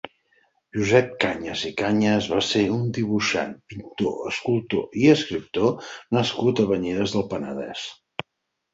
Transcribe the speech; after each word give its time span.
Josep 0.77 1.11
Cañas 1.23 1.65
i 1.69 1.71
Cañas 1.81 2.29
va 2.31 2.39
ser 2.47 2.63
un 2.79 2.89
dibuixant, 2.99 3.53
pintor, 3.75 4.19
escultor 4.33 4.99
i 5.05 5.07
escriptor 5.15 5.81
nascut 6.21 6.67
a 6.67 6.71
Banyeres 6.75 7.19
del 7.19 7.33
Penedès. 7.37 7.89